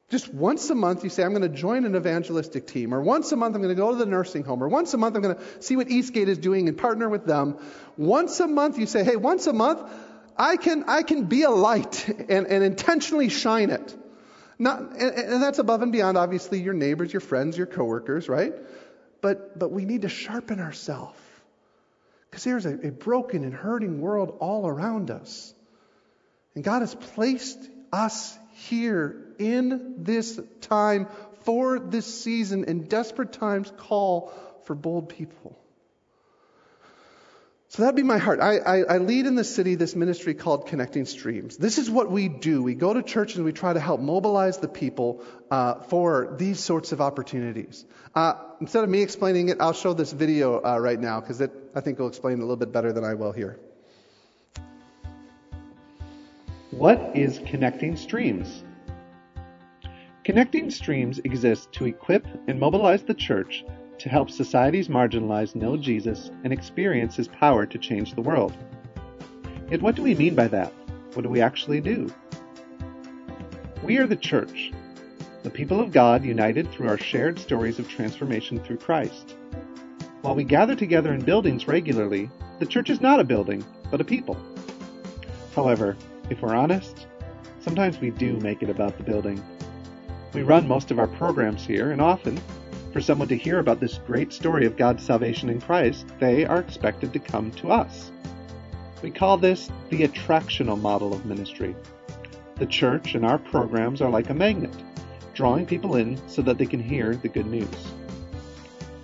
[0.08, 2.94] Just once a month, you say, I'm going to join an evangelistic team.
[2.94, 4.64] Or once a month, I'm going to go to the nursing home.
[4.64, 7.26] Or once a month, I'm going to see what Eastgate is doing and partner with
[7.26, 7.58] them.
[7.98, 9.82] Once a month, you say, hey, once a month,
[10.36, 13.94] I can, I can be a light and, and intentionally shine it.
[14.58, 18.54] Not, and, and that's above and beyond, obviously, your neighbors, your friends, your coworkers, right?
[19.20, 21.18] But, but we need to sharpen ourselves.
[22.30, 25.52] Because there's a, a broken and hurting world all around us.
[26.54, 27.58] And God has placed
[27.92, 31.08] us here in this time
[31.44, 34.32] for this season, and desperate times call
[34.64, 35.58] for bold people.
[37.70, 38.40] So that'd be my heart.
[38.40, 41.56] I, I, I, lead in the city this ministry called Connecting Streams.
[41.56, 42.64] This is what we do.
[42.64, 46.58] We go to church and we try to help mobilize the people uh, for these
[46.58, 47.84] sorts of opportunities.
[48.12, 51.80] Uh, instead of me explaining it, I'll show this video uh, right now because I
[51.80, 53.56] think it will explain it a little bit better than I will here.
[56.72, 58.64] What is Connecting Streams?
[60.24, 63.64] Connecting Streams exists to equip and mobilize the church
[64.00, 68.56] to help society's marginalized know Jesus and experience his power to change the world.
[69.70, 70.72] Yet what do we mean by that?
[71.12, 72.10] What do we actually do?
[73.82, 74.72] We are the church,
[75.42, 79.36] the people of God united through our shared stories of transformation through Christ.
[80.22, 84.04] While we gather together in buildings regularly, the church is not a building, but a
[84.04, 84.38] people.
[85.54, 85.94] However,
[86.30, 87.06] if we're honest,
[87.60, 89.42] sometimes we do make it about the building.
[90.32, 92.40] We run most of our programs here, and often
[92.92, 96.58] for someone to hear about this great story of God's salvation in Christ, they are
[96.58, 98.10] expected to come to us.
[99.02, 101.76] We call this the attractional model of ministry.
[102.56, 104.74] The church and our programs are like a magnet,
[105.34, 107.92] drawing people in so that they can hear the good news.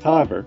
[0.03, 0.45] However,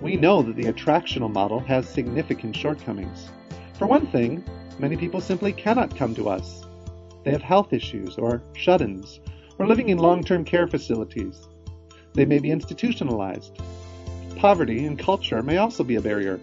[0.00, 3.28] we know that the attractional model has significant shortcomings.
[3.74, 4.42] For one thing,
[4.78, 6.64] many people simply cannot come to us.
[7.24, 9.20] They have health issues or shut ins,
[9.58, 11.48] or living in long term care facilities,
[12.14, 13.60] they may be institutionalized.
[14.36, 16.40] Poverty and culture may also be a barrier,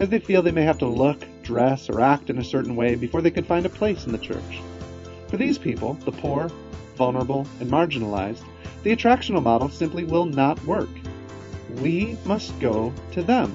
[0.00, 2.94] as they feel they may have to look, dress, or act in a certain way
[2.94, 4.60] before they could find a place in the church.
[5.28, 6.50] For these people, the poor,
[6.96, 8.44] vulnerable, and marginalized,
[8.82, 10.88] the attractional model simply will not work.
[11.80, 13.54] We must go to them.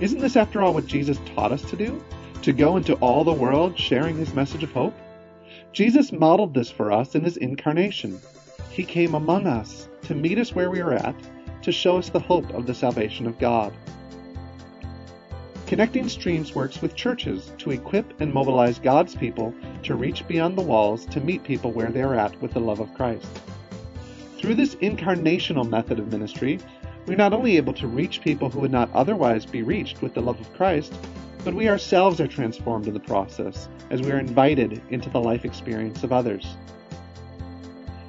[0.00, 2.02] Isn't this, after all, what Jesus taught us to do?
[2.42, 4.94] To go into all the world sharing his message of hope?
[5.72, 8.20] Jesus modeled this for us in his incarnation.
[8.70, 11.14] He came among us to meet us where we are at,
[11.62, 13.72] to show us the hope of the salvation of God.
[15.66, 20.62] Connecting Streams works with churches to equip and mobilize God's people to reach beyond the
[20.62, 23.26] walls to meet people where they are at with the love of Christ.
[24.38, 26.58] Through this incarnational method of ministry,
[27.06, 30.20] we're not only able to reach people who would not otherwise be reached with the
[30.20, 30.92] love of Christ,
[31.44, 35.44] but we ourselves are transformed in the process as we are invited into the life
[35.44, 36.54] experience of others.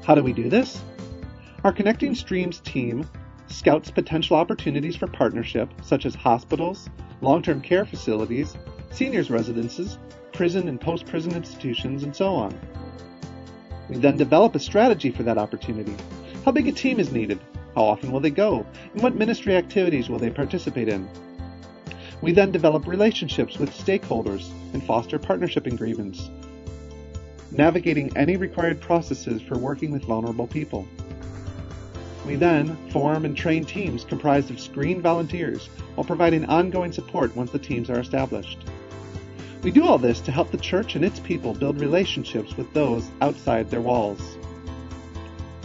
[0.04, 0.82] How do we do this?
[1.64, 3.10] Our Connecting Streams team
[3.48, 6.90] scouts potential opportunities for partnership, such as hospitals,
[7.22, 8.58] long term care facilities,
[8.92, 9.98] seniors' residences,
[10.34, 12.60] prison and post prison institutions, and so on.
[13.88, 15.96] We then develop a strategy for that opportunity.
[16.44, 17.40] How big a team is needed?
[17.76, 18.66] How often will they go?
[18.94, 21.08] And what ministry activities will they participate in?
[22.22, 26.30] We then develop relationships with stakeholders and foster partnership agreements,
[27.52, 30.86] navigating any required processes for working with vulnerable people.
[32.26, 37.52] We then form and train teams comprised of screened volunteers while providing ongoing support once
[37.52, 38.60] the teams are established.
[39.62, 43.10] We do all this to help the church and its people build relationships with those
[43.22, 44.38] outside their walls.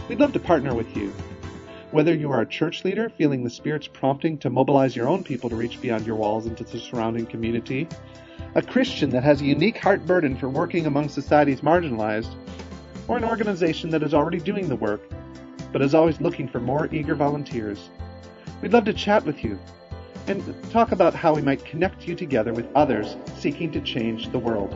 [0.09, 1.13] We'd love to partner with you.
[1.91, 5.49] Whether you are a church leader feeling the Spirit's prompting to mobilize your own people
[5.49, 7.87] to reach beyond your walls into the surrounding community,
[8.55, 12.33] a Christian that has a unique heart burden for working among society's marginalized,
[13.07, 15.01] or an organization that is already doing the work
[15.71, 17.89] but is always looking for more eager volunteers.
[18.61, 19.59] We'd love to chat with you
[20.27, 24.39] and talk about how we might connect you together with others seeking to change the
[24.39, 24.75] world.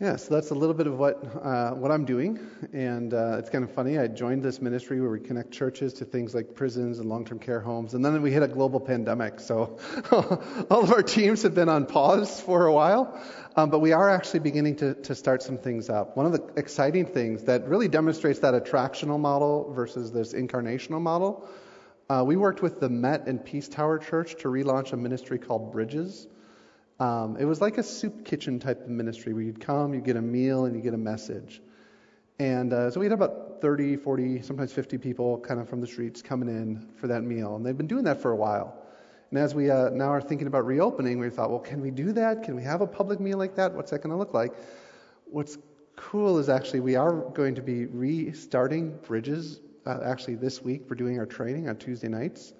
[0.00, 2.38] Yeah, so that's a little bit of what uh, what I'm doing,
[2.72, 3.98] and uh, it's kind of funny.
[3.98, 7.60] I joined this ministry where we connect churches to things like prisons and long-term care
[7.60, 9.40] homes, and then we hit a global pandemic.
[9.40, 9.78] So
[10.70, 13.20] all of our teams have been on pause for a while,
[13.56, 16.16] um, but we are actually beginning to to start some things up.
[16.16, 21.46] One of the exciting things that really demonstrates that attractional model versus this incarnational model.
[22.08, 25.72] Uh, we worked with the Met and Peace Tower Church to relaunch a ministry called
[25.72, 26.26] Bridges.
[27.00, 30.16] Um, it was like a soup kitchen type of ministry where you'd come, you'd get
[30.16, 31.62] a meal, and you get a message.
[32.38, 35.86] And uh, so we had about 30, 40, sometimes 50 people kind of from the
[35.86, 37.56] streets coming in for that meal.
[37.56, 38.76] And they've been doing that for a while.
[39.30, 42.12] And as we uh, now are thinking about reopening, we thought, well, can we do
[42.12, 42.42] that?
[42.42, 43.72] Can we have a public meal like that?
[43.72, 44.52] What's that going to look like?
[45.24, 45.56] What's
[45.96, 50.82] cool is actually we are going to be restarting Bridges uh, actually this week.
[50.88, 52.52] We're doing our training on Tuesday nights.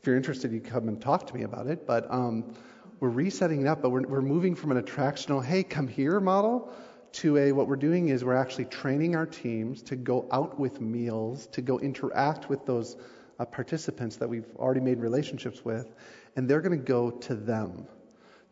[0.00, 1.86] If you're interested, you come and talk to me about it.
[1.86, 2.54] But um,
[3.00, 6.72] we're resetting it up, but we're, we're moving from an attractional, hey, come here model
[7.12, 10.80] to a what we're doing is we're actually training our teams to go out with
[10.80, 12.96] meals, to go interact with those
[13.38, 15.90] uh, participants that we've already made relationships with,
[16.36, 17.86] and they're going to go to them.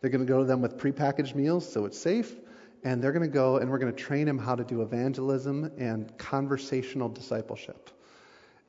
[0.00, 2.32] They're going to go to them with prepackaged meals so it's safe,
[2.84, 5.72] and they're going to go and we're going to train them how to do evangelism
[5.76, 7.90] and conversational discipleship.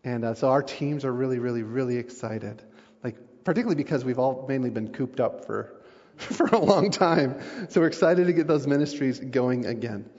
[0.04, 2.62] And uh, so our teams are really, really, really excited
[3.04, 5.74] like particularly because we've all mainly been cooped up for
[6.18, 7.39] for a long time.
[7.70, 10.10] So we're excited to get those ministries going again.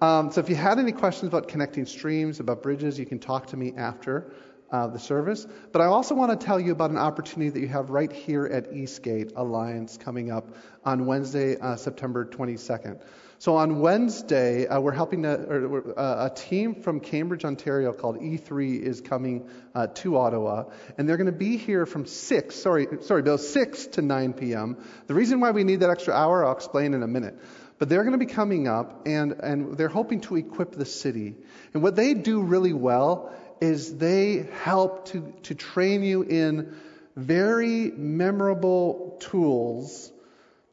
[0.00, 3.48] Um, so if you had any questions about connecting streams, about bridges, you can talk
[3.48, 4.32] to me after
[4.70, 5.44] uh, the service.
[5.72, 8.46] But I also want to tell you about an opportunity that you have right here
[8.46, 10.54] at Eastgate Alliance coming up
[10.84, 13.02] on Wednesday, uh, September 22nd.
[13.40, 18.20] So on Wednesday, uh, we're helping to, or, uh, a team from Cambridge, Ontario called
[18.20, 20.64] E3 is coming uh, to Ottawa,
[20.96, 24.76] and they're going to be here from 6, sorry, sorry, Bill, 6 to 9 p.m.
[25.06, 27.38] The reason why we need that extra hour, I'll explain in a minute.
[27.78, 31.36] But they're going to be coming up, and, and they're hoping to equip the city.
[31.74, 36.74] And what they do really well is they help to, to train you in
[37.14, 40.10] very memorable tools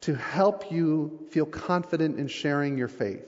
[0.06, 3.26] to help you feel confident in sharing your faith.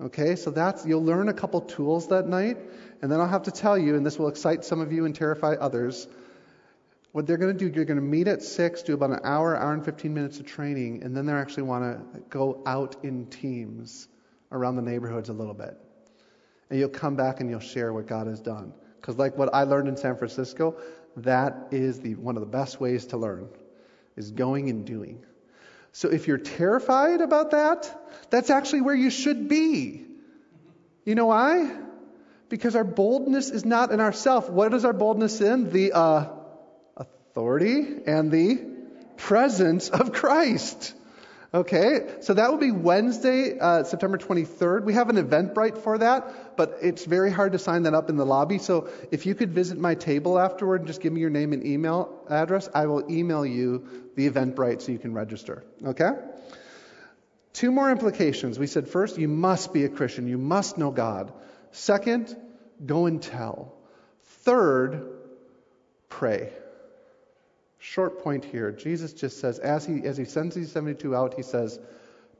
[0.00, 2.56] Okay, so that's, you'll learn a couple tools that night,
[3.02, 5.14] and then I'll have to tell you, and this will excite some of you and
[5.14, 6.08] terrify others.
[7.12, 9.54] What they're going to do, you're going to meet at 6, do about an hour,
[9.54, 13.26] hour and 15 minutes of training, and then they actually want to go out in
[13.26, 14.08] teams
[14.50, 15.76] around the neighborhoods a little bit.
[16.70, 18.72] And you'll come back and you'll share what God has done.
[18.98, 20.80] Because, like what I learned in San Francisco,
[21.18, 23.50] that is the, one of the best ways to learn,
[24.16, 25.22] is going and doing.
[25.92, 27.96] So if you're terrified about that,
[28.30, 30.06] that's actually where you should be.
[31.04, 31.76] You know why?
[32.48, 34.48] Because our boldness is not in ourself.
[34.48, 35.70] What is our boldness in?
[35.70, 36.26] The uh,
[36.96, 38.64] authority and the
[39.16, 40.94] presence of Christ.
[41.52, 44.84] Okay, so that will be Wednesday, uh, September 23rd.
[44.84, 48.16] We have an Eventbrite for that, but it's very hard to sign that up in
[48.16, 48.58] the lobby.
[48.58, 51.66] So if you could visit my table afterward and just give me your name and
[51.66, 53.84] email address, I will email you
[54.14, 55.64] the Eventbrite so you can register.
[55.84, 56.12] Okay?
[57.52, 58.56] Two more implications.
[58.56, 60.28] We said first, you must be a Christian.
[60.28, 61.32] You must know God.
[61.72, 62.36] Second,
[62.86, 63.74] go and tell.
[64.44, 65.18] Third,
[66.08, 66.52] pray.
[67.82, 68.70] Short point here.
[68.72, 71.80] Jesus just says, as he, as he sends these 72 out, he says,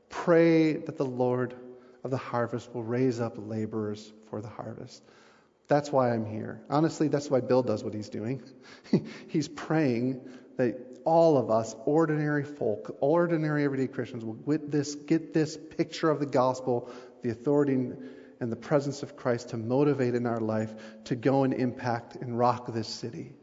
[0.07, 1.55] Pray that the Lord
[2.03, 5.01] of the harvest will raise up laborers for the harvest.
[5.67, 6.61] That's why I'm here.
[6.69, 8.43] Honestly, that's why Bill does what he's doing.
[9.29, 10.21] he's praying
[10.57, 16.11] that all of us, ordinary folk, ordinary everyday Christians, will get this, get this picture
[16.11, 16.91] of the gospel,
[17.23, 20.71] the authority and the presence of Christ to motivate in our life
[21.05, 23.33] to go and impact and rock this city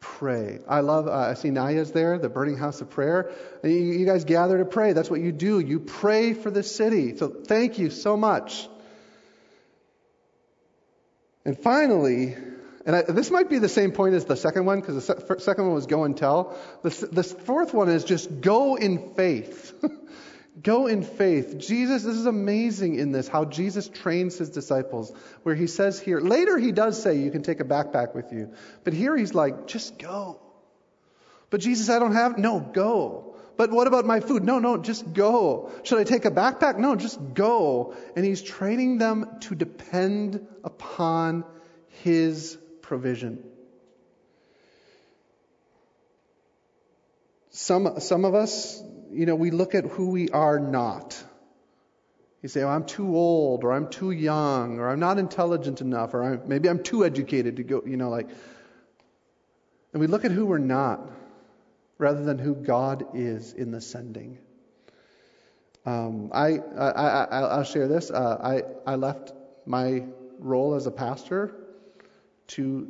[0.00, 0.60] pray.
[0.68, 3.30] I love, uh, I see Naya's there, the Burning House of Prayer.
[3.62, 4.92] You, you, guys gather to pray.
[4.92, 5.58] That's what you do.
[5.60, 7.16] You pray for the city.
[7.16, 8.68] So thank you so much.
[11.44, 12.36] And finally,
[12.86, 15.44] and I, this might be the same point as the second one, because the se-
[15.44, 16.56] second one was go and tell.
[16.82, 19.74] The, the fourth one is just go in faith.
[20.62, 21.58] Go in faith.
[21.58, 26.20] Jesus, this is amazing in this, how Jesus trains his disciples, where he says here,
[26.20, 28.52] later he does say you can take a backpack with you.
[28.82, 30.40] But here he's like, just go.
[31.50, 33.36] But Jesus, I don't have, no, go.
[33.56, 34.44] But what about my food?
[34.44, 35.70] No, no, just go.
[35.82, 36.78] Should I take a backpack?
[36.78, 37.94] No, just go.
[38.14, 41.44] And he's training them to depend upon
[42.02, 43.44] his provision.
[47.50, 48.80] Some, some of us,
[49.12, 51.22] you know, we look at who we are not.
[52.42, 56.14] You say, oh, I'm too old, or I'm too young, or I'm not intelligent enough,
[56.14, 58.28] or I'm, maybe I'm too educated to go, you know, like.
[59.92, 61.00] And we look at who we're not
[61.96, 64.38] rather than who God is in the sending.
[65.84, 68.10] Um, I, I, will share this.
[68.10, 69.32] Uh, I, I left
[69.66, 70.04] my
[70.38, 71.54] role as a pastor
[72.48, 72.88] to,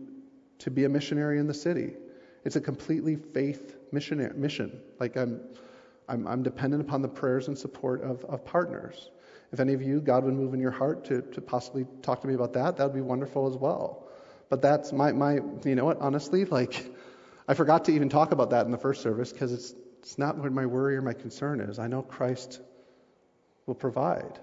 [0.60, 1.94] to be a missionary in the city.
[2.44, 4.80] It's a completely faith missionary, mission.
[4.98, 5.40] Like I'm,
[6.08, 9.10] I'm, I'm dependent upon the prayers and support of, of partners.
[9.52, 12.26] If any of you, God would move in your heart to, to possibly talk to
[12.26, 14.08] me about that, that would be wonderful as well.
[14.48, 15.34] But that's my, my,
[15.64, 16.90] you know what, honestly, like,
[17.46, 20.36] I forgot to even talk about that in the first service because it's, it's not
[20.36, 21.78] what my worry or my concern is.
[21.78, 22.60] I know Christ
[23.66, 24.38] will provide.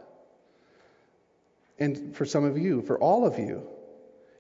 [1.79, 3.67] And for some of you, for all of you,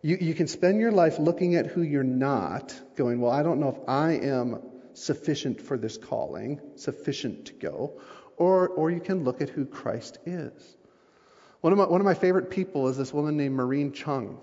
[0.01, 3.59] you, you can spend your life looking at who you're not, going, well, I don't
[3.59, 4.61] know if I am
[4.97, 8.01] sufficient for this calling, sufficient to go,
[8.37, 10.77] or, or you can look at who Christ is.
[11.61, 14.39] One of, my, one of my favorite people is this woman named Maureen Chung.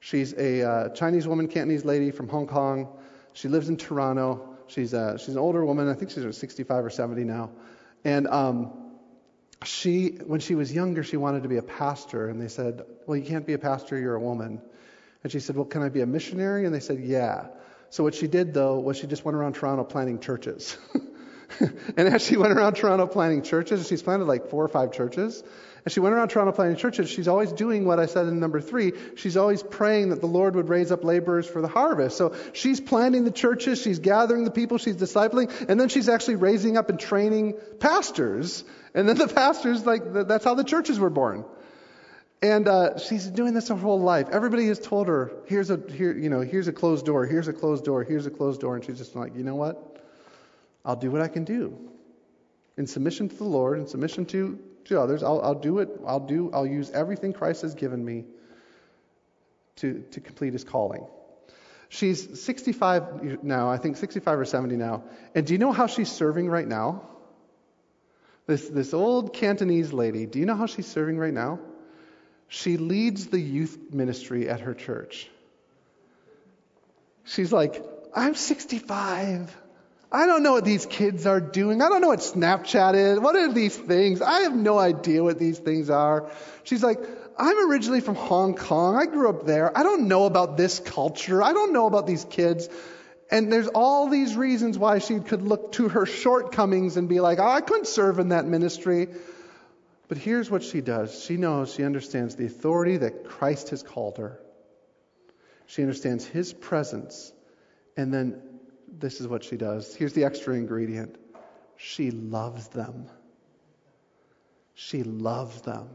[0.00, 2.88] She's a uh, Chinese woman, Cantonese lady from Hong Kong.
[3.34, 4.56] She lives in Toronto.
[4.66, 5.88] She's, a, she's an older woman.
[5.88, 7.50] I think she's 65 or 70 now.
[8.04, 8.72] And um,
[9.64, 12.28] she, when she was younger, she wanted to be a pastor.
[12.28, 14.60] And they said, Well, you can't be a pastor, you're a woman.
[15.22, 16.64] And she said, Well, can I be a missionary?
[16.64, 17.46] And they said, Yeah.
[17.92, 20.78] So what she did though was she just went around Toronto planting churches.
[21.60, 25.44] and as she went around Toronto planting churches, she's planted like four or five churches.
[25.84, 28.62] And she went around Toronto planting churches, she's always doing what I said in number
[28.62, 28.94] three.
[29.16, 32.16] She's always praying that the Lord would raise up laborers for the harvest.
[32.16, 36.36] So she's planting the churches, she's gathering the people, she's discipling, and then she's actually
[36.36, 38.64] raising up and training pastors.
[38.94, 41.44] And then the pastors, like, that's how the churches were born.
[42.42, 44.26] And uh, she's doing this her whole life.
[44.32, 47.52] Everybody has told her, here's a, here, you know, here's a closed door, here's a
[47.52, 48.74] closed door, here's a closed door.
[48.74, 50.04] And she's just like, you know what?
[50.84, 51.78] I'll do what I can do.
[52.76, 55.22] In submission to the Lord, in submission to to others.
[55.22, 55.88] I'll, I'll do it.
[56.06, 56.50] I'll do.
[56.52, 58.24] I'll use everything Christ has given me
[59.76, 61.06] to to complete His calling.
[61.88, 63.70] She's 65 now.
[63.70, 65.04] I think 65 or 70 now.
[65.34, 67.02] And do you know how she's serving right now?
[68.46, 70.26] This this old Cantonese lady.
[70.26, 71.60] Do you know how she's serving right now?
[72.54, 75.26] She leads the youth ministry at her church.
[77.24, 77.82] She's like,
[78.14, 79.56] I'm 65.
[80.12, 81.80] I don't know what these kids are doing.
[81.80, 83.20] I don't know what Snapchat is.
[83.20, 84.20] What are these things?
[84.20, 86.30] I have no idea what these things are.
[86.64, 86.98] She's like,
[87.38, 88.96] I'm originally from Hong Kong.
[88.96, 89.74] I grew up there.
[89.74, 91.42] I don't know about this culture.
[91.42, 92.68] I don't know about these kids.
[93.30, 97.38] And there's all these reasons why she could look to her shortcomings and be like,
[97.38, 99.08] oh, I couldn't serve in that ministry.
[100.12, 104.18] But here's what she does she knows, she understands the authority that Christ has called
[104.18, 104.38] her.
[105.64, 107.32] She understands his presence.
[107.96, 108.42] And then
[108.86, 109.96] this is what she does.
[109.96, 111.16] Here's the extra ingredient
[111.78, 113.06] she loves them.
[114.74, 115.88] She loves them.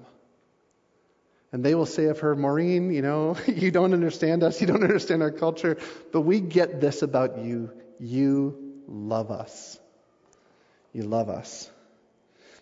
[1.51, 4.81] And they will say of her, Maureen, you know, you don't understand us, you don't
[4.81, 5.77] understand our culture,
[6.11, 7.69] but we get this about you.
[7.99, 9.79] You love us.
[10.91, 11.69] You love us.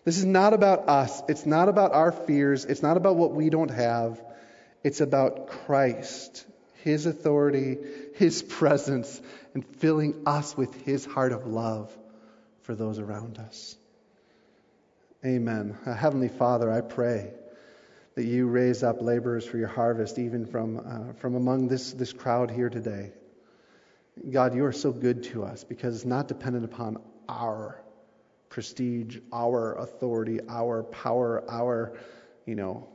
[0.06, 1.20] This is not about us.
[1.28, 2.64] It's not about our fears.
[2.64, 4.22] It's not about what we don't have.
[4.84, 6.46] It's about Christ,
[6.84, 7.76] His authority,
[8.14, 9.20] His presence,
[9.52, 11.92] and filling us with His heart of love
[12.62, 13.76] for those around us.
[15.24, 15.76] Amen.
[15.84, 17.32] Uh, Heavenly Father, I pray
[18.14, 22.12] that you raise up laborers for your harvest, even from, uh, from among this, this
[22.12, 23.10] crowd here today.
[24.30, 26.98] God, you are so good to us because it's not dependent upon
[27.28, 27.82] our
[28.56, 31.98] prestige, our authority, our power, our,
[32.46, 32.88] you know,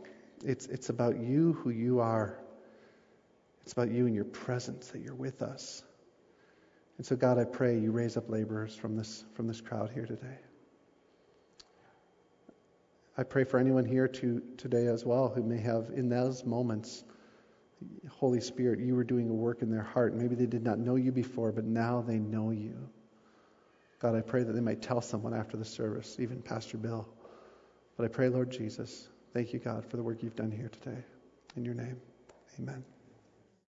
[0.43, 2.39] it's, it's about you, who you are.
[3.61, 5.83] It's about you and your presence that you're with us.
[6.97, 10.07] And so, God, I pray you raise up laborers from this, from this crowd here
[10.07, 10.39] today.
[13.15, 17.03] I pray for anyone here to, today as well who may have, in those moments,
[18.09, 20.15] Holy Spirit, you were doing a work in their heart.
[20.15, 22.89] Maybe they did not know you before, but now they know you.
[24.01, 27.07] God, I pray that they might tell someone after the service, even Pastor Bill.
[27.97, 31.03] But I pray, Lord Jesus, thank you, God, for the work you've done here today.
[31.55, 31.97] In your name,
[32.59, 32.83] amen.